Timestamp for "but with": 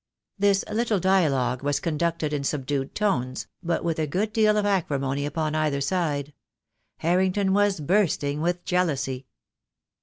3.61-3.99